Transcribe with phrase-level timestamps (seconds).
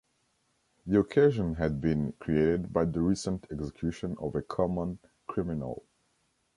[0.87, 5.83] The occasion had been created by the recent execution of a common criminal.